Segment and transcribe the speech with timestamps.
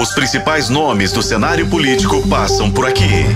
[0.00, 3.26] Os principais nomes do cenário político passam por aqui.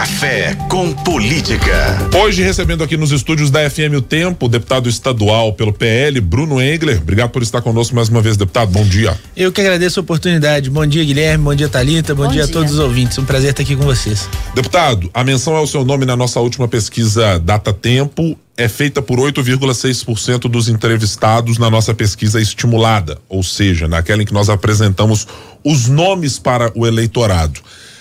[0.00, 2.08] Café com Política.
[2.18, 6.58] Hoje recebendo aqui nos estúdios da FM O Tempo, o deputado estadual pelo PL, Bruno
[6.58, 6.96] Engler.
[7.02, 8.70] Obrigado por estar conosco mais uma vez, deputado.
[8.70, 9.14] Bom dia.
[9.36, 10.70] Eu que agradeço a oportunidade.
[10.70, 11.44] Bom dia, Guilherme.
[11.44, 12.14] Bom dia, Talita.
[12.14, 13.18] Bom, bom dia, dia, a todos os ouvintes.
[13.18, 14.26] Um prazer estar aqui com vocês.
[14.54, 19.18] Deputado, a menção ao seu nome na nossa última pesquisa Data Tempo é feita por
[19.18, 25.28] 8,6% dos entrevistados na nossa pesquisa estimulada, ou seja, naquela em que nós apresentamos
[25.62, 27.60] os nomes para o eleitorado.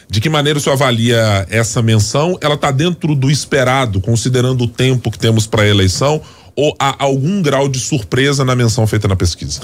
[0.10, 2.36] De que maneira o senhor avalia essa menção?
[2.42, 6.20] Ela está dentro do esperado, considerando o tempo que temos para a eleição,
[6.56, 9.62] ou há algum grau de surpresa na menção feita na pesquisa?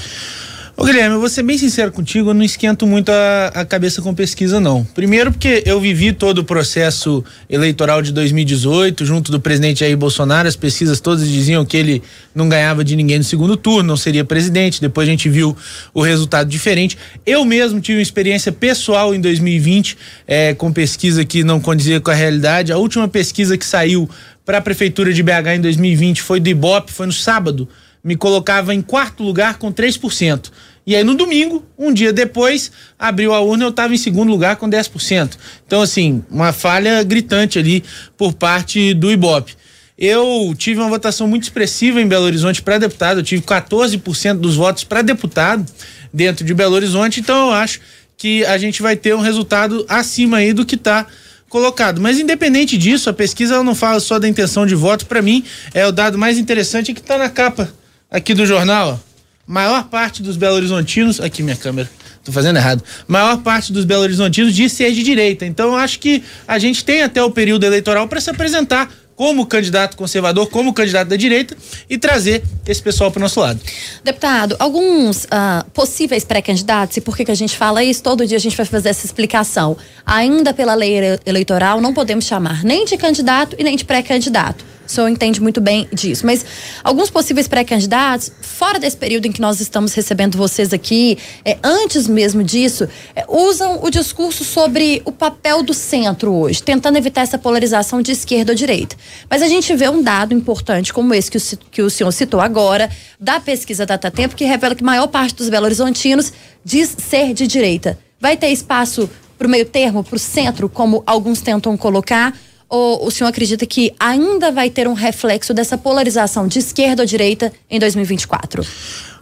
[0.77, 4.01] Ô Guilherme, eu vou ser bem sincero contigo, eu não esquento muito a, a, cabeça
[4.01, 4.83] com pesquisa, não.
[4.83, 10.49] Primeiro porque eu vivi todo o processo eleitoral de 2018, junto do presidente Jair Bolsonaro,
[10.49, 12.03] as pesquisas todas diziam que ele
[12.35, 15.55] não ganhava de ninguém no segundo turno, não seria presidente, depois a gente viu
[15.93, 16.97] o resultado diferente.
[17.25, 22.11] Eu mesmo tive uma experiência pessoal em 2020, é, com pesquisa que não condizia com
[22.11, 22.73] a realidade.
[22.73, 24.09] A última pesquisa que saiu
[24.45, 27.65] para a Prefeitura de BH em 2020 foi do Ibope, foi no sábado
[28.05, 30.51] me colocava em quarto lugar com 3%.
[30.85, 34.57] E aí no domingo, um dia depois, abriu a urna, eu estava em segundo lugar
[34.57, 35.31] com 10%.
[35.65, 37.83] Então, assim, uma falha gritante ali
[38.15, 39.55] por parte do Ibope.
[39.97, 44.55] Eu tive uma votação muito expressiva em Belo Horizonte para deputado, eu tive 14% dos
[44.55, 45.65] votos para deputado
[46.13, 47.79] dentro de Belo Horizonte, então eu acho
[48.15, 51.07] que a gente vai ter um resultado acima aí do que está
[51.49, 51.99] colocado.
[51.99, 55.87] Mas independente disso, a pesquisa não fala só da intenção de voto, para mim é
[55.87, 57.73] o dado mais interessante que está na capa
[58.09, 58.99] aqui do jornal,
[59.45, 61.89] maior parte dos Belo Horizontinos, aqui minha câmera,
[62.23, 65.45] tô fazendo errado, maior parte dos Belo Horizontinos diz ser de direita.
[65.45, 69.95] Então acho que a gente tem até o período eleitoral para se apresentar como candidato
[69.95, 71.55] conservador, como candidato da direita
[71.89, 73.59] e trazer esse pessoal para o nosso lado.
[74.03, 78.03] Deputado, alguns uh, possíveis pré-candidatos, e por que, que a gente fala isso?
[78.03, 79.77] Todo dia a gente vai fazer essa explicação.
[80.05, 84.91] Ainda pela lei eleitoral, não podemos chamar nem de candidato e nem de pré-candidato o
[84.91, 86.25] senhor entende muito bem disso.
[86.25, 86.45] Mas
[86.83, 92.07] alguns possíveis pré-candidatos, fora desse período em que nós estamos recebendo vocês aqui, é, antes
[92.07, 97.37] mesmo disso, é, usam o discurso sobre o papel do centro hoje, tentando evitar essa
[97.37, 98.95] polarização de esquerda ou direita.
[99.29, 101.41] Mas a gente vê um dado importante como esse que o,
[101.71, 105.35] que o senhor citou agora, da pesquisa Data Tempo, que revela que a maior parte
[105.35, 106.31] dos belo-horizontinos
[106.63, 107.97] diz ser de direita.
[108.19, 112.33] Vai ter espaço para o meio termo, para o centro, como alguns tentam colocar?
[112.69, 117.05] Ou o senhor acredita que ainda vai ter um reflexo dessa polarização de esquerda ou
[117.05, 118.65] direita em 2024?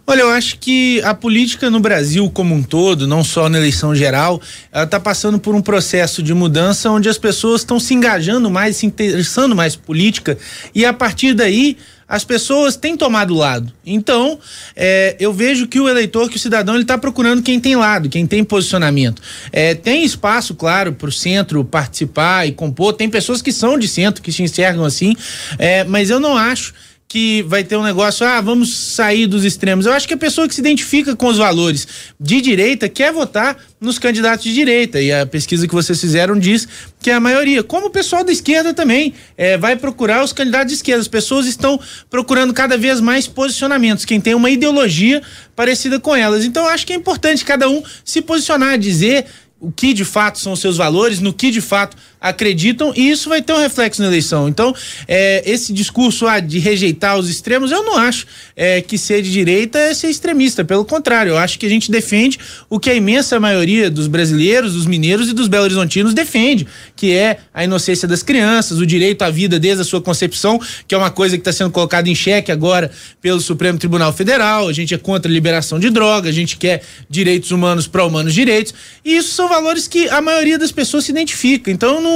[0.06, 3.96] Olha, eu acho que a política no Brasil como um todo, não só na eleição
[3.96, 8.52] geral, ela está passando por um processo de mudança onde as pessoas estão se engajando
[8.52, 10.38] mais, se interessando mais política
[10.76, 11.78] e a partir daí
[12.14, 13.74] as pessoas têm tomado lado.
[13.84, 14.38] Então,
[14.76, 18.08] é, eu vejo que o eleitor, que o cidadão, ele está procurando quem tem lado,
[18.08, 19.20] quem tem posicionamento.
[19.52, 22.94] É, tem espaço, claro, para o centro participar e compor.
[22.94, 25.16] Tem pessoas que são de centro, que se enxergam assim,
[25.58, 26.76] é, mas eu não acho
[27.14, 29.86] que vai ter um negócio, ah, vamos sair dos extremos.
[29.86, 31.88] Eu acho que a pessoa que se identifica com os valores
[32.20, 35.00] de direita quer votar nos candidatos de direita.
[35.00, 36.68] E a pesquisa que vocês fizeram diz
[37.00, 37.62] que é a maioria.
[37.62, 41.02] Como o pessoal da esquerda também é, vai procurar os candidatos de esquerda.
[41.02, 41.80] As pessoas estão
[42.10, 45.22] procurando cada vez mais posicionamentos, quem tem uma ideologia
[45.56, 46.44] parecida com elas.
[46.44, 49.28] Então eu acho que é importante cada um se posicionar, dizer
[49.60, 53.28] o que de fato são os seus valores, no que de fato acreditam, e isso
[53.28, 54.48] vai ter um reflexo na eleição.
[54.48, 54.74] Então,
[55.10, 58.26] é, esse discurso ah, de rejeitar os extremos, eu não acho
[58.56, 60.64] é, que ser de direita é ser extremista.
[60.64, 62.40] Pelo contrário, eu acho que a gente defende
[62.70, 67.40] o que a imensa maioria dos brasileiros, dos mineiros e dos belo-horizontinos defende, que é
[67.54, 71.12] a inocência das crianças, o direito à vida desde a sua concepção, que é uma
[71.12, 72.90] coisa que está sendo colocada em xeque agora
[73.22, 74.70] pelo Supremo Tribunal Federal.
[74.70, 78.34] A gente é contra a liberação de droga, a gente quer direitos humanos para humanos
[78.34, 78.74] direitos.
[79.04, 81.70] E isso são valores que a maioria das pessoas se identifica.
[81.70, 82.13] Então, não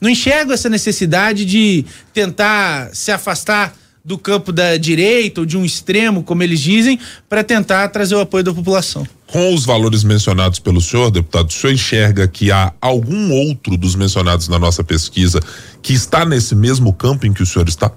[0.00, 3.74] não, enxergo essa necessidade de tentar se afastar
[4.04, 6.96] do campo da direita ou de um extremo, como eles dizem,
[7.28, 9.04] para tentar trazer o apoio da população.
[9.26, 13.96] Com os valores mencionados pelo senhor, deputado, o senhor enxerga que há algum outro dos
[13.96, 15.40] mencionados na nossa pesquisa
[15.82, 17.90] que está nesse mesmo campo em que o senhor está?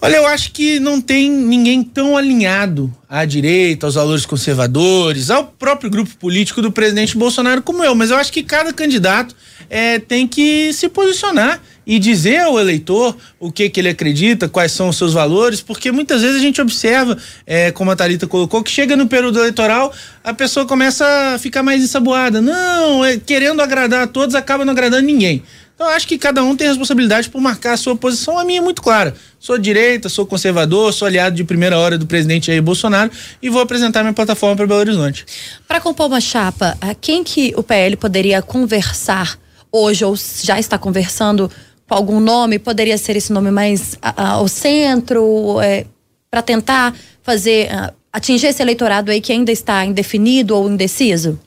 [0.00, 5.44] Olha, eu acho que não tem ninguém tão alinhado à direita, aos valores conservadores, ao
[5.44, 9.34] próprio grupo político do presidente Bolsonaro como eu, mas eu acho que cada candidato
[9.68, 14.70] é, tem que se posicionar e dizer ao eleitor o que que ele acredita, quais
[14.70, 18.62] são os seus valores, porque muitas vezes a gente observa, é, como a Thalita colocou,
[18.62, 19.92] que chega no período eleitoral,
[20.22, 21.04] a pessoa começa
[21.34, 22.40] a ficar mais ensaboada.
[22.40, 25.42] Não, é, querendo agradar a todos, acaba não agradando ninguém.
[25.78, 28.36] Então acho que cada um tem responsabilidade por marcar a sua posição.
[28.36, 29.14] A minha é muito clara.
[29.38, 33.62] Sou direita, sou conservador, sou aliado de primeira hora do presidente Jair Bolsonaro e vou
[33.62, 35.24] apresentar minha plataforma para Belo Horizonte.
[35.68, 39.38] Para compor uma chapa, quem que o PL poderia conversar
[39.70, 41.48] hoje ou já está conversando
[41.88, 42.58] com algum nome?
[42.58, 45.86] Poderia ser esse nome mais ao centro, é,
[46.28, 46.92] para tentar
[47.22, 47.68] fazer
[48.12, 51.38] atingir esse eleitorado aí que ainda está indefinido ou indeciso?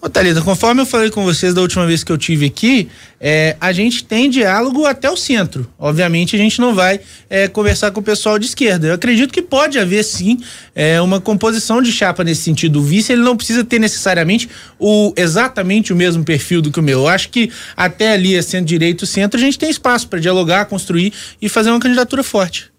[0.00, 2.88] Ô, Thalita, conforme eu falei com vocês da última vez que eu tive aqui,
[3.20, 5.68] é, a gente tem diálogo até o centro.
[5.78, 8.88] Obviamente, a gente não vai é, conversar com o pessoal de esquerda.
[8.88, 10.38] Eu acredito que pode haver, sim,
[10.74, 12.78] é, uma composição de chapa nesse sentido.
[12.78, 14.48] O vice, ele não precisa ter necessariamente
[14.78, 17.00] o, exatamente o mesmo perfil do que o meu.
[17.00, 21.48] Eu acho que até ali, centro-direito, centro, a gente tem espaço para dialogar, construir e
[21.48, 22.75] fazer uma candidatura forte.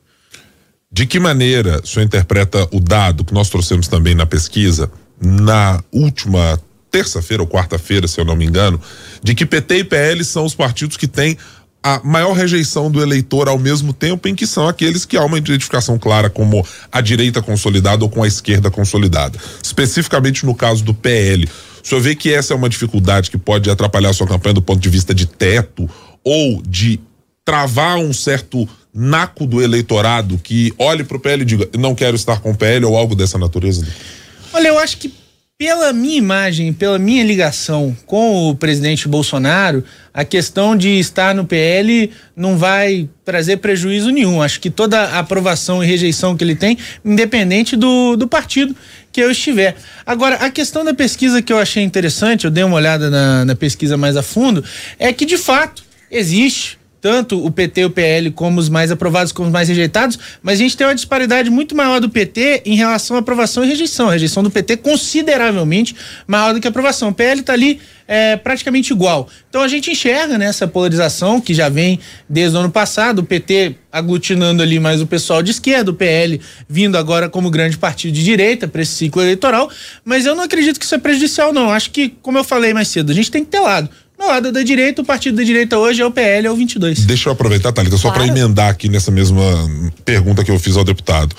[0.92, 4.89] De que maneira o senhor interpreta o dado que nós trouxemos também na pesquisa,
[5.22, 8.80] na última terça-feira ou quarta-feira, se eu não me engano,
[9.22, 11.38] de que PT e PL são os partidos que têm
[11.84, 15.38] a maior rejeição do eleitor ao mesmo tempo em que são aqueles que há uma
[15.38, 19.38] identificação clara como a direita consolidada ou com a esquerda consolidada.
[19.62, 21.48] Especificamente no caso do PL,
[21.84, 24.62] o senhor vê que essa é uma dificuldade que pode atrapalhar a sua campanha do
[24.62, 25.89] ponto de vista de teto
[26.24, 27.00] ou de
[27.45, 28.68] travar um certo
[28.99, 32.55] naco do eleitorado que olhe para o PL e diga não quero estar com o
[32.55, 33.88] PL ou algo dessa natureza?
[34.51, 35.13] Olha, eu acho que
[35.57, 39.83] pela minha imagem, pela minha ligação com o presidente Bolsonaro,
[40.13, 44.39] a questão de estar no PL não vai trazer prejuízo nenhum.
[44.39, 48.75] Acho que toda a aprovação e rejeição que ele tem, independente do, do partido
[49.11, 49.75] que eu estiver.
[50.05, 53.55] Agora, a questão da pesquisa que eu achei interessante, eu dei uma olhada na, na
[53.55, 54.63] pesquisa mais a fundo,
[55.00, 56.76] é que de fato existe
[57.07, 60.59] tanto o PT e o PL como os mais aprovados como os mais rejeitados, mas
[60.59, 64.09] a gente tem uma disparidade muito maior do PT em relação à aprovação e rejeição.
[64.09, 65.95] A rejeição do PT consideravelmente
[66.27, 67.07] maior do que a aprovação.
[67.07, 69.30] O PL está ali é, praticamente igual.
[69.48, 73.75] Então a gente enxerga né, polarização que já vem desde o ano passado, o PT
[73.89, 78.21] aglutinando ali mais o pessoal de esquerda, o PL vindo agora como grande partido de
[78.21, 79.71] direita para esse ciclo eleitoral,
[80.03, 81.71] mas eu não acredito que isso é prejudicial não.
[81.71, 83.89] Acho que, como eu falei mais cedo, a gente tem que ter lado.
[84.17, 87.05] No lado da direita, o partido da direita hoje é o PL, é o 22.
[87.05, 88.23] Deixa eu aproveitar, Thalita, só claro.
[88.23, 89.41] para emendar aqui nessa mesma
[90.03, 91.35] pergunta que eu fiz ao deputado.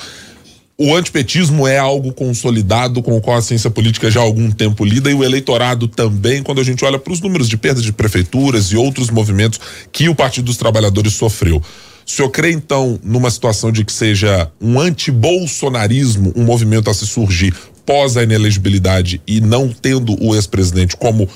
[0.80, 4.84] O antipetismo é algo consolidado com o qual a ciência política já há algum tempo
[4.84, 7.92] lida e o eleitorado também, quando a gente olha para os números de perdas de
[7.92, 9.58] prefeituras e outros movimentos
[9.90, 11.56] que o Partido dos Trabalhadores sofreu.
[11.56, 17.08] O senhor crê, então, numa situação de que seja um anti-bolsonarismo, um movimento a se
[17.08, 17.52] surgir
[17.88, 21.29] pós a inelegibilidade e não tendo o ex-presidente como uh,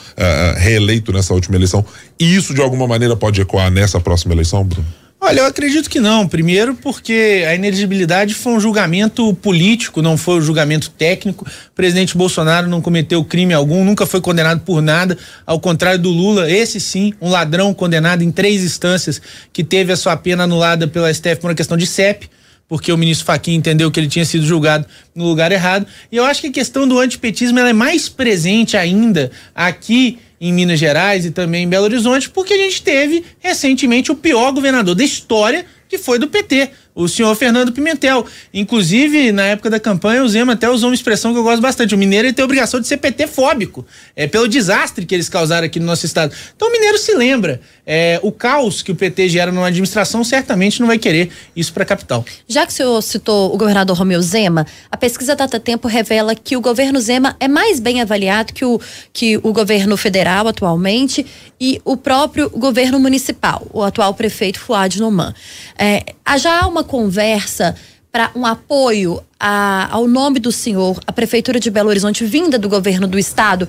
[0.58, 1.82] reeleito nessa última eleição,
[2.20, 4.86] isso de alguma maneira pode ecoar nessa próxima eleição, Bruno?
[5.18, 6.28] Olha, eu acredito que não.
[6.28, 11.46] Primeiro, porque a inelegibilidade foi um julgamento político, não foi um julgamento técnico.
[11.46, 15.16] O presidente Bolsonaro não cometeu crime algum, nunca foi condenado por nada.
[15.46, 19.22] Ao contrário do Lula, esse sim, um ladrão condenado em três instâncias,
[19.54, 22.28] que teve a sua pena anulada pela STF por uma questão de CEP
[22.72, 25.86] porque o ministro Faquim entendeu que ele tinha sido julgado no lugar errado.
[26.10, 30.80] E eu acho que a questão do antipetismo é mais presente ainda aqui em Minas
[30.80, 35.04] Gerais e também em Belo Horizonte, porque a gente teve recentemente o pior governador da
[35.04, 38.26] história, que foi do PT o senhor Fernando Pimentel.
[38.52, 41.94] Inclusive, na época da campanha, o Zema até usou uma expressão que eu gosto bastante.
[41.94, 43.86] O mineiro tem a obrigação de ser PT fóbico.
[44.14, 46.34] É pelo desastre que eles causaram aqui no nosso estado.
[46.54, 47.60] Então o mineiro se lembra.
[47.84, 51.82] É, o caos que o PT gera numa administração certamente não vai querer isso para
[51.82, 52.24] a capital.
[52.46, 56.56] Já que o senhor citou o governador Romeu Zema, a pesquisa Data Tempo revela que
[56.56, 58.80] o governo Zema é mais bem avaliado que o,
[59.12, 61.26] que o governo federal atualmente
[61.60, 65.34] e o próprio governo municipal, o atual prefeito Fuad Noman.
[65.76, 67.74] É, há já uma conversa
[68.12, 72.68] para um apoio a, ao nome do senhor, a Prefeitura de Belo Horizonte, vinda do
[72.68, 73.66] governo do estado,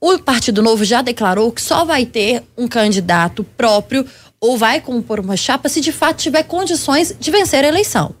[0.00, 4.06] o Partido Novo já declarou que só vai ter um candidato próprio
[4.40, 8.14] ou vai compor uma chapa se de fato tiver condições de vencer a eleição.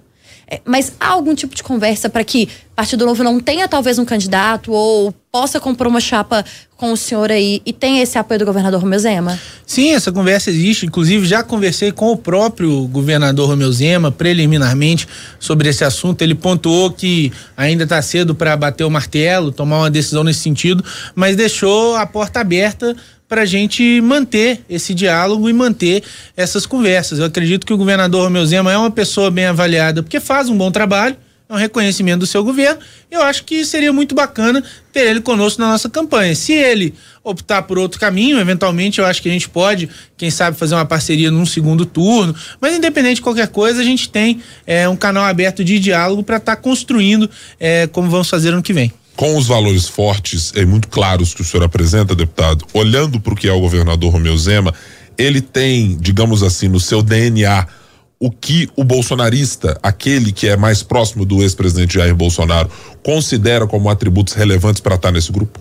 [0.50, 4.04] É, mas há algum tipo de conversa para que Partido Novo não tenha talvez um
[4.04, 6.44] candidato ou possa compor uma chapa
[6.76, 9.38] com o senhor aí e tenha esse apoio do governador Romeu Zema?
[9.64, 10.86] Sim, essa conversa existe.
[10.86, 15.06] Inclusive, já conversei com o próprio governador Romeu Zema preliminarmente
[15.38, 16.22] sobre esse assunto.
[16.22, 20.82] Ele pontuou que ainda está cedo para bater o martelo, tomar uma decisão nesse sentido,
[21.14, 22.96] mas deixou a porta aberta
[23.30, 26.02] para a gente manter esse diálogo e manter
[26.36, 27.20] essas conversas.
[27.20, 30.58] Eu acredito que o governador Romeu Zema é uma pessoa bem avaliada porque faz um
[30.58, 31.16] bom trabalho,
[31.48, 32.80] é um reconhecimento do seu governo.
[33.08, 36.34] Eu acho que seria muito bacana ter ele conosco na nossa campanha.
[36.34, 40.56] Se ele optar por outro caminho, eventualmente eu acho que a gente pode, quem sabe,
[40.56, 42.34] fazer uma parceria num segundo turno.
[42.60, 46.38] Mas independente de qualquer coisa, a gente tem é, um canal aberto de diálogo para
[46.38, 50.64] estar tá construindo é, como vamos fazer ano que vem com os valores fortes e
[50.64, 54.34] muito claros que o senhor apresenta, deputado, olhando para o que é o governador Romeu
[54.34, 54.72] Zema,
[55.18, 57.66] ele tem, digamos assim, no seu DNA
[58.18, 62.70] o que o bolsonarista, aquele que é mais próximo do ex-presidente Jair Bolsonaro,
[63.02, 65.60] considera como atributos relevantes para estar nesse grupo?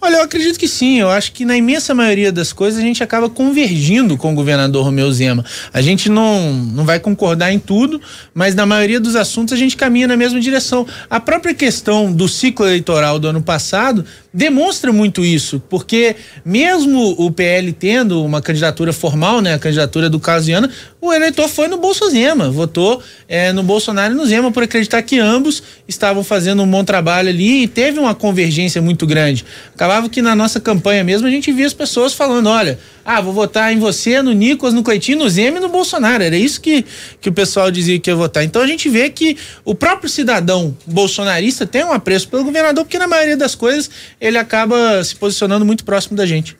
[0.00, 1.00] Olha, eu acredito que sim.
[1.00, 4.84] Eu acho que na imensa maioria das coisas a gente acaba convergindo com o governador
[4.84, 5.44] Romeu Zema.
[5.72, 8.00] A gente não, não vai concordar em tudo,
[8.32, 10.86] mas na maioria dos assuntos a gente caminha na mesma direção.
[11.10, 17.30] A própria questão do ciclo eleitoral do ano passado demonstra muito isso, porque mesmo o
[17.30, 20.70] PL tendo uma candidatura formal, né, a candidatura do Carlos Viana,
[21.00, 22.04] o eleitor foi no Bolso
[22.52, 26.84] votou é, no Bolsonaro e no Zema por acreditar que ambos estavam fazendo um bom
[26.84, 29.44] trabalho ali e teve uma convergência muito grande.
[29.74, 33.32] Acabava que na nossa campanha mesmo a gente via as pessoas falando, olha, ah, vou
[33.32, 36.22] votar em você, no Nicolas, no Coitinho, no Zema e no Bolsonaro.
[36.22, 36.84] Era isso que,
[37.20, 38.44] que o pessoal dizia que ia votar.
[38.44, 42.98] Então a gente vê que o próprio cidadão bolsonarista tem um apreço pelo governador, porque
[42.98, 43.88] na maioria das coisas
[44.20, 46.56] ele acaba se posicionando muito próximo da gente.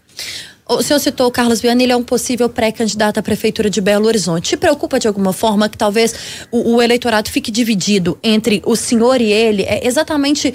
[0.69, 4.07] O senhor citou o Carlos Viana, ele é um possível pré-candidato à Prefeitura de Belo
[4.07, 4.51] Horizonte.
[4.51, 6.15] Te preocupa de alguma forma que talvez
[6.53, 9.63] o, o eleitorado fique dividido entre o senhor e ele?
[9.63, 10.53] É exatamente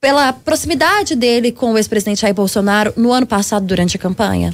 [0.00, 4.52] pela proximidade dele com o ex-presidente Jair Bolsonaro no ano passado durante a campanha?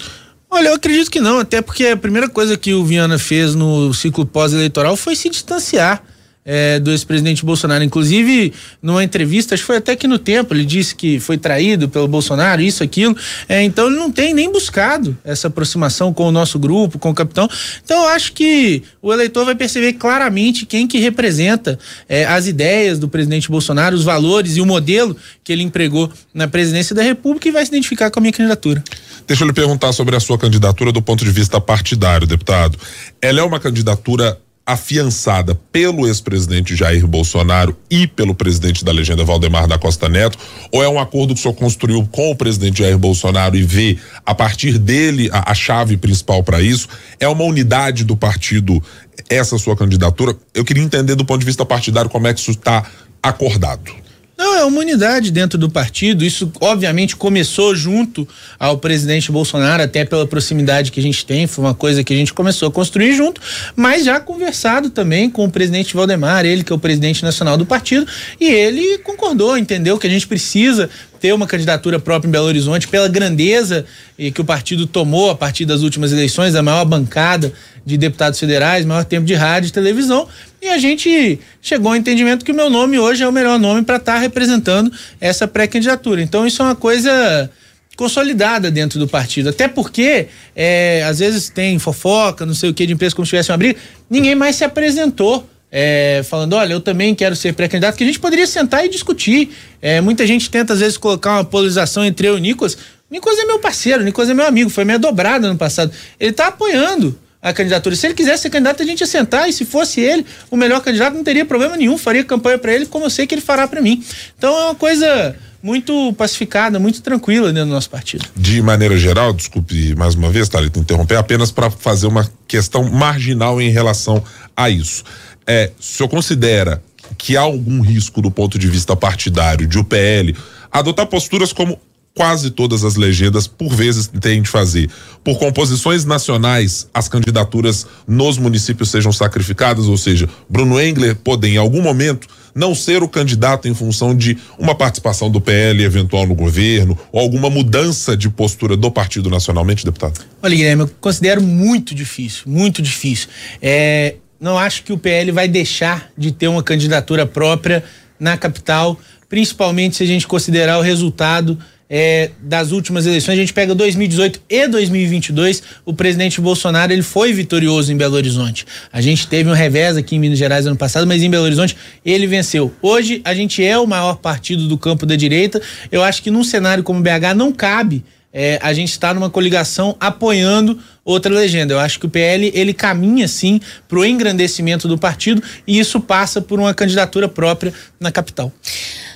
[0.50, 3.94] Olha, eu acredito que não, até porque a primeira coisa que o Viana fez no
[3.94, 6.02] ciclo pós-eleitoral foi se distanciar
[6.50, 7.84] é, do ex-presidente Bolsonaro.
[7.84, 11.90] Inclusive, numa entrevista, acho que foi até que no tempo, ele disse que foi traído
[11.90, 13.14] pelo Bolsonaro, isso, aquilo.
[13.46, 17.14] É, então, ele não tem nem buscado essa aproximação com o nosso grupo, com o
[17.14, 17.46] capitão.
[17.84, 21.78] Então, eu acho que o eleitor vai perceber claramente quem que representa
[22.08, 25.14] é, as ideias do presidente Bolsonaro, os valores e o modelo
[25.44, 28.82] que ele empregou na presidência da República e vai se identificar com a minha candidatura.
[29.26, 32.78] Deixa eu lhe perguntar sobre a sua candidatura do ponto de vista partidário, deputado.
[33.20, 34.38] Ela é uma candidatura
[34.68, 40.38] afiançada pelo ex-presidente Jair Bolsonaro e pelo presidente da legenda Valdemar da Costa Neto,
[40.70, 43.96] ou é um acordo que senhor construiu com o presidente Jair Bolsonaro e vê
[44.26, 46.87] a partir dele a, a chave principal para isso?
[47.18, 48.82] É uma unidade do partido
[49.30, 50.37] essa sua candidatura?
[50.52, 52.84] Eu queria entender do ponto de vista partidário como é que isso está
[53.22, 53.90] acordado.
[54.38, 56.25] Não, é uma unidade dentro do partido.
[56.25, 58.26] Isso, obviamente, começou junto
[58.57, 61.49] ao presidente Bolsonaro, até pela proximidade que a gente tem.
[61.49, 63.40] Foi uma coisa que a gente começou a construir junto,
[63.75, 67.66] mas já conversado também com o presidente Valdemar, ele que é o presidente nacional do
[67.66, 68.07] partido,
[68.40, 72.87] e ele concordou, entendeu que a gente precisa ter uma candidatura própria em Belo Horizonte
[72.87, 73.85] pela grandeza
[74.16, 77.52] que o partido tomou a partir das últimas eleições, a maior bancada
[77.85, 80.28] de deputados federais, maior tempo de rádio e televisão.
[80.60, 83.82] E a gente chegou ao entendimento que o meu nome hoje é o melhor nome
[83.82, 86.20] para estar tá representando essa pré-candidatura.
[86.20, 87.50] Então isso é uma coisa
[87.96, 89.48] consolidada dentro do partido.
[89.48, 93.30] Até porque, é, às vezes tem fofoca, não sei o que, de empresa como se
[93.30, 97.96] tivesse uma briga, ninguém mais se apresentou é, falando, olha, eu também quero ser pré-candidato,
[97.96, 99.50] que a gente poderia sentar e discutir.
[99.82, 102.78] É, muita gente tenta, às vezes, colocar uma polarização entre eu e o Nicolas.
[103.10, 105.92] Nicolas é meu parceiro, Nicolas é meu amigo, foi minha dobrada no passado.
[106.18, 107.95] Ele está apoiando a candidatura.
[107.95, 110.80] Se ele quisesse ser candidato, a gente ia sentar, e se fosse ele, o melhor
[110.80, 113.66] candidato, não teria problema nenhum, faria campanha para ele, como eu sei que ele fará
[113.68, 114.02] para mim.
[114.37, 118.25] Então é uma coisa muito pacificada, muito tranquila dentro do nosso partido.
[118.37, 123.61] De maneira geral, desculpe mais uma vez, Thalita, interromper, apenas para fazer uma questão marginal
[123.61, 124.23] em relação
[124.57, 125.04] a isso
[125.49, 126.83] é, o senhor considera
[127.16, 130.37] que há algum risco do ponto de vista partidário de o PL
[130.71, 131.80] adotar posturas como
[132.18, 134.90] quase todas as legendas por vezes têm de fazer.
[135.22, 141.56] Por composições nacionais, as candidaturas nos municípios sejam sacrificadas, ou seja, Bruno Engler poder em
[141.58, 146.34] algum momento não ser o candidato em função de uma participação do PL eventual no
[146.34, 150.18] governo ou alguma mudança de postura do partido nacionalmente, deputado?
[150.42, 153.28] Olha, Guilherme, eu considero muito difícil, muito difícil.
[153.62, 157.84] É, não acho que o PL vai deixar de ter uma candidatura própria
[158.18, 158.98] na capital,
[159.28, 161.56] principalmente se a gente considerar o resultado
[161.88, 163.35] é, das últimas eleições.
[163.35, 168.66] A gente pega 2018 e 2022, o presidente Bolsonaro ele foi vitorioso em Belo Horizonte.
[168.92, 171.76] A gente teve um revés aqui em Minas Gerais ano passado, mas em Belo Horizonte
[172.04, 172.73] ele venceu.
[172.83, 175.61] Hoje a gente é o maior partido do campo da direita.
[175.90, 179.97] Eu acho que num cenário como BH não cabe é, a gente está numa coligação
[179.99, 181.73] apoiando outra legenda.
[181.73, 185.99] Eu acho que o PL ele caminha sim para o engrandecimento do partido e isso
[186.00, 188.52] passa por uma candidatura própria na capital.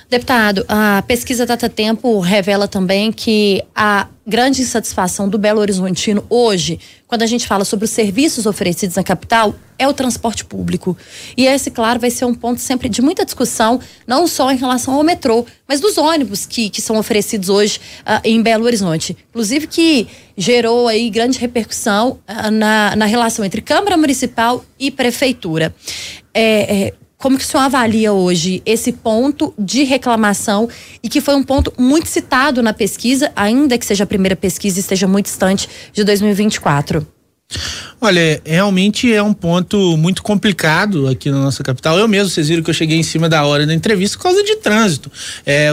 [0.09, 6.79] Deputado, a pesquisa Data Tempo revela também que a grande insatisfação do Belo Horizontino hoje,
[7.07, 10.95] quando a gente fala sobre os serviços oferecidos na capital, é o transporte público.
[11.35, 14.93] E esse, claro, vai ser um ponto sempre de muita discussão, não só em relação
[14.93, 19.17] ao metrô, mas dos ônibus que, que são oferecidos hoje uh, em Belo Horizonte.
[19.29, 20.07] Inclusive que
[20.37, 25.73] gerou aí grande repercussão uh, na, na relação entre Câmara Municipal e Prefeitura.
[26.33, 26.93] É, é,
[27.23, 30.67] como que o senhor avalia hoje esse ponto de reclamação
[31.01, 34.77] e que foi um ponto muito citado na pesquisa, ainda que seja a primeira pesquisa
[34.77, 37.07] e esteja muito distante de 2024?
[38.01, 41.97] Olha, realmente é um ponto muito complicado aqui na nossa capital.
[41.97, 44.43] Eu mesmo, vocês viram que eu cheguei em cima da hora da entrevista por causa
[44.43, 45.09] de trânsito.
[45.45, 45.69] É,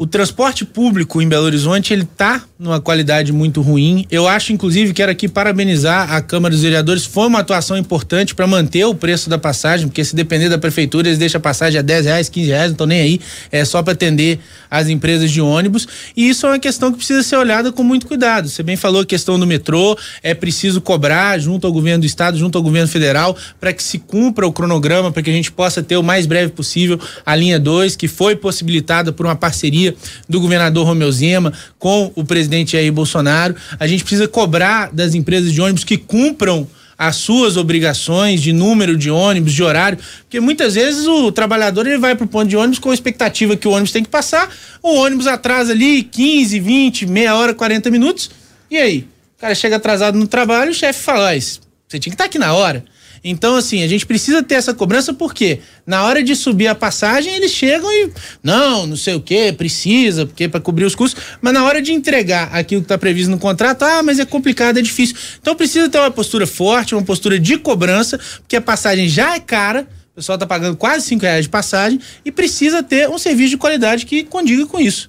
[0.00, 4.06] o transporte público em Belo Horizonte ele está numa qualidade muito ruim.
[4.10, 7.04] Eu acho, inclusive, quero aqui parabenizar a Câmara dos Vereadores.
[7.04, 11.08] Foi uma atuação importante para manter o preço da passagem, porque se depender da prefeitura,
[11.08, 13.20] eles deixam a passagem a 10 reais, 15 reais, não estão nem aí.
[13.52, 14.38] É só para atender
[14.70, 15.86] as empresas de ônibus.
[16.16, 18.48] E isso é uma questão que precisa ser olhada com muito cuidado.
[18.48, 22.38] Você bem falou a questão do metrô, é preciso cobrar junto ao governo do estado,
[22.38, 25.82] junto ao governo federal, para que se cumpra o cronograma, para que a gente possa
[25.82, 29.89] ter o mais breve possível a linha 2, que foi possibilitada por uma parceria
[30.28, 33.54] do governador Romeu Zema com o presidente Jair Bolsonaro.
[33.78, 36.66] A gente precisa cobrar das empresas de ônibus que cumpram
[37.00, 41.96] as suas obrigações de número de ônibus, de horário, porque muitas vezes o trabalhador ele
[41.96, 44.54] vai para o ponto de ônibus com a expectativa que o ônibus tem que passar,
[44.82, 48.30] o ônibus atrasa ali 15, 20, meia hora, 40 minutos,
[48.70, 49.08] e aí?
[49.38, 51.58] O cara chega atrasado no trabalho, o chefe fala, ah, você
[51.98, 52.84] tinha que estar tá aqui na hora.
[53.22, 57.34] Então, assim, a gente precisa ter essa cobrança porque na hora de subir a passagem,
[57.34, 58.10] eles chegam e.
[58.42, 61.22] Não, não sei o que, precisa, porque para cobrir os custos.
[61.40, 64.78] Mas na hora de entregar aquilo que está previsto no contrato, ah, mas é complicado,
[64.78, 65.16] é difícil.
[65.40, 69.40] Então precisa ter uma postura forte, uma postura de cobrança, porque a passagem já é
[69.40, 69.86] cara.
[70.12, 73.56] O pessoal está pagando quase cinco reais de passagem e precisa ter um serviço de
[73.56, 75.08] qualidade que condiga com isso.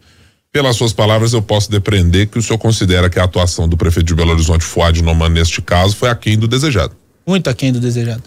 [0.52, 4.08] Pelas suas palavras, eu posso depreender que o senhor considera que a atuação do prefeito
[4.08, 7.01] de Belo Horizonte, Fuad Noman, neste caso, foi aquém do desejado.
[7.26, 8.24] Muito aquém do desejado.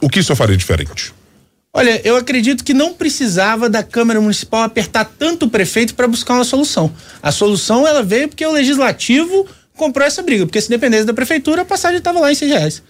[0.00, 1.12] O que isso faria diferente?
[1.72, 6.34] Olha, eu acredito que não precisava da Câmara Municipal apertar tanto o prefeito para buscar
[6.34, 6.92] uma solução.
[7.22, 11.62] A solução ela veio porque o legislativo comprou essa briga, porque se dependesse da prefeitura,
[11.62, 12.82] a passagem estava lá em seis reais.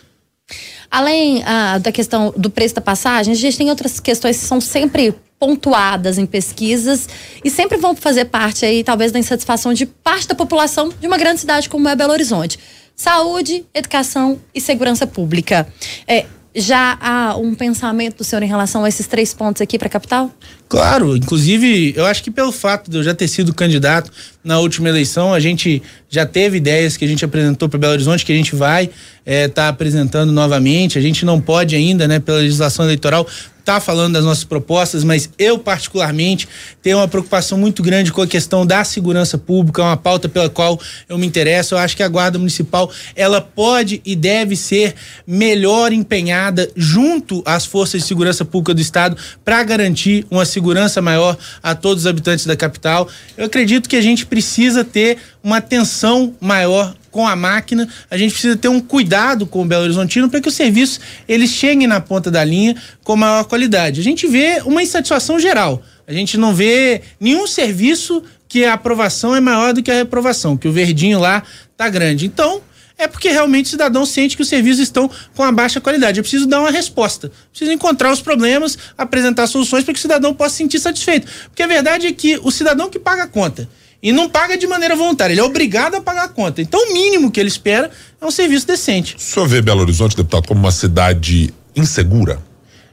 [0.91, 4.61] Além ah, da questão do preço da passagem, a gente tem outras questões que são
[4.61, 7.09] sempre pontuadas em pesquisas
[7.45, 11.17] e sempre vão fazer parte aí, talvez, da insatisfação de parte da população de uma
[11.17, 12.59] grande cidade como é Belo Horizonte
[12.97, 15.67] saúde, educação e segurança pública.
[16.07, 19.87] É, já há um pensamento do senhor em relação a esses três pontos aqui para
[19.87, 20.31] a capital?
[20.69, 24.11] Claro, inclusive eu acho que pelo fato de eu já ter sido candidato
[24.43, 28.25] na última eleição, a gente já teve ideias que a gente apresentou para Belo Horizonte
[28.25, 28.93] que a gente vai estar
[29.25, 30.99] é, tá apresentando novamente.
[30.99, 33.27] A gente não pode ainda, né, pela legislação eleitoral,
[33.61, 36.49] está falando das nossas propostas, mas eu, particularmente,
[36.83, 40.81] tenho uma preocupação muito grande com a questão da segurança pública, uma pauta pela qual
[41.09, 41.75] eu me interesso.
[41.75, 44.95] Eu acho que a Guarda Municipal ela pode e deve ser
[45.27, 51.37] melhor empenhada junto às forças de segurança pública do Estado para garantir uma segurança maior
[51.63, 53.09] a todos os habitantes da capital.
[53.37, 58.33] Eu acredito que a gente precisa ter uma atenção maior com a máquina, a gente
[58.33, 62.01] precisa ter um cuidado com o Belo Horizontino para que os serviços eles cheguem na
[62.01, 64.01] ponta da linha com maior qualidade.
[64.01, 65.83] A gente vê uma insatisfação geral.
[66.07, 70.57] A gente não vê nenhum serviço que a aprovação é maior do que a reprovação,
[70.57, 71.43] que o verdinho lá
[71.77, 72.27] tá grande.
[72.27, 72.61] Então,
[73.01, 76.19] é porque realmente o cidadão sente que os serviços estão com a baixa qualidade.
[76.19, 77.33] Eu preciso dar uma resposta.
[77.51, 81.27] Preciso encontrar os problemas, apresentar soluções para que o cidadão possa se sentir satisfeito.
[81.45, 83.69] Porque a verdade é que o cidadão que paga a conta
[84.03, 86.63] e não paga de maneira voluntária, ele é obrigado a pagar a conta.
[86.63, 89.17] Então, o mínimo que ele espera é um serviço decente.
[89.17, 92.41] O senhor vê Belo Horizonte, deputado, como uma cidade insegura?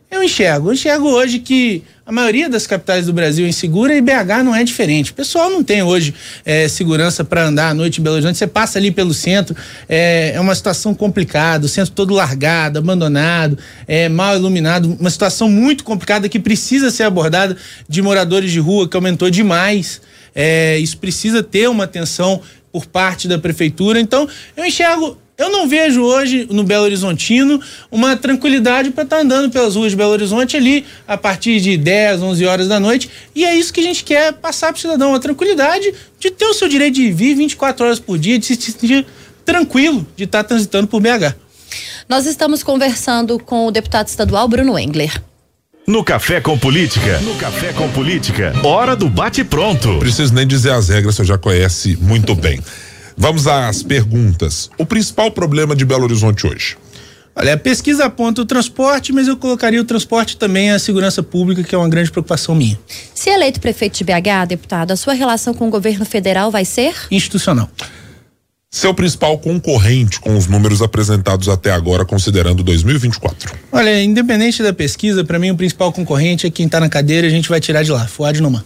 [0.09, 0.69] Eu enxergo.
[0.69, 4.55] Eu enxergo hoje que a maioria das capitais do Brasil é insegura e BH não
[4.55, 5.11] é diferente.
[5.11, 6.13] O pessoal não tem hoje
[6.45, 8.37] é, segurança para andar à noite em Belo Horizonte.
[8.37, 9.53] Você passa ali pelo centro,
[9.89, 15.49] é, é, uma situação complicada, o centro todo largado, abandonado, é, mal iluminado, uma situação
[15.49, 17.57] muito complicada que precisa ser abordada
[17.89, 19.99] de moradores de rua, que aumentou demais.
[20.39, 22.39] É, isso precisa ter uma atenção
[22.71, 23.99] por parte da prefeitura.
[23.99, 29.21] Então, eu enxergo eu não vejo hoje no Belo Horizontino uma tranquilidade para estar tá
[29.21, 33.07] andando pelas ruas de Belo Horizonte ali a partir de 10, 11 horas da noite.
[33.35, 36.45] E é isso que a gente quer passar para o cidadão: a tranquilidade de ter
[36.45, 39.05] o seu direito de vir 24 horas por dia, de se sentir
[39.45, 41.35] tranquilo de estar tá transitando por BH.
[42.09, 45.21] Nós estamos conversando com o deputado estadual Bruno Engler.
[45.89, 47.17] No Café com Política.
[47.21, 48.53] No Café com Política.
[48.61, 49.99] Hora do bate-pronto.
[49.99, 52.59] Preciso nem dizer as regras, você já conhece muito bem.
[53.15, 54.69] Vamos às perguntas.
[54.77, 56.75] O principal problema de Belo Horizonte hoje?
[57.33, 61.63] Olha, a pesquisa aponta o transporte, mas eu colocaria o transporte também a segurança pública,
[61.63, 62.77] que é uma grande preocupação minha.
[63.13, 66.95] Se eleito prefeito de BH, deputado, a sua relação com o governo federal vai ser?
[67.09, 67.69] Institucional.
[68.69, 73.55] Seu principal concorrente com os números apresentados até agora, considerando 2024?
[73.71, 77.29] Olha, independente da pesquisa, para mim o principal concorrente é quem está na cadeira e
[77.29, 78.63] a gente vai tirar de lá, Fuad Noman.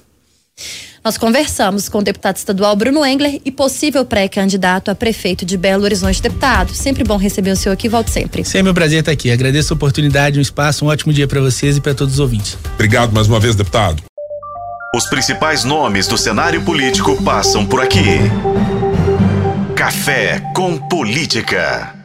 [1.03, 5.83] Nós conversamos com o deputado estadual Bruno Engler e possível pré-candidato a prefeito de Belo
[5.83, 6.21] Horizonte.
[6.21, 8.43] Deputado, sempre bom receber o senhor aqui, volte sempre.
[8.43, 9.31] Sempre um prazer estar aqui.
[9.31, 12.57] Agradeço a oportunidade, um espaço, um ótimo dia para vocês e para todos os ouvintes.
[12.73, 14.03] Obrigado mais uma vez, deputado.
[14.95, 18.19] Os principais nomes do cenário político passam por aqui.
[19.81, 22.00] Café com Política.